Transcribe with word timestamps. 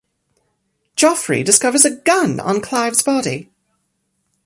Geoffrey 0.95 1.43
discovers 1.43 1.85
a 1.85 1.95
gun 1.95 2.39
on 2.39 2.59
Clive's 2.59 3.03
body. 3.03 3.51